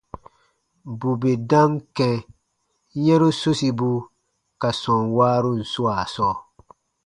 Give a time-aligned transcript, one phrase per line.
[0.99, 2.15] Bù bè dam kɛ̃
[3.05, 3.89] yɛ̃ru sosibu
[4.61, 6.33] ka sɔm waarun swaa sɔɔ,